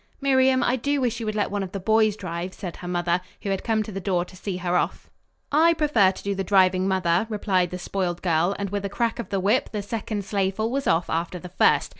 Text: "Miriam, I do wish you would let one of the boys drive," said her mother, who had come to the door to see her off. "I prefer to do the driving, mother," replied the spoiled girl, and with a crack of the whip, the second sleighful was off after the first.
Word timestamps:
"Miriam, 0.19 0.63
I 0.63 0.77
do 0.77 0.99
wish 0.99 1.19
you 1.19 1.27
would 1.27 1.35
let 1.35 1.51
one 1.51 1.61
of 1.61 1.73
the 1.73 1.79
boys 1.79 2.15
drive," 2.15 2.55
said 2.55 2.77
her 2.77 2.87
mother, 2.87 3.21
who 3.43 3.51
had 3.51 3.63
come 3.63 3.83
to 3.83 3.91
the 3.91 4.01
door 4.01 4.25
to 4.25 4.35
see 4.35 4.57
her 4.57 4.75
off. 4.75 5.11
"I 5.51 5.73
prefer 5.75 6.11
to 6.11 6.23
do 6.23 6.33
the 6.33 6.43
driving, 6.43 6.87
mother," 6.87 7.27
replied 7.29 7.69
the 7.69 7.77
spoiled 7.77 8.23
girl, 8.23 8.55
and 8.57 8.71
with 8.71 8.83
a 8.83 8.89
crack 8.89 9.19
of 9.19 9.29
the 9.29 9.39
whip, 9.39 9.69
the 9.71 9.83
second 9.83 10.25
sleighful 10.25 10.71
was 10.71 10.87
off 10.87 11.07
after 11.07 11.37
the 11.37 11.49
first. 11.49 11.89